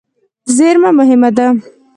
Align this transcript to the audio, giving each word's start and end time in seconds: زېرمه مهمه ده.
زېرمه 0.55 0.89
مهمه 0.99 1.29
ده. 1.37 1.47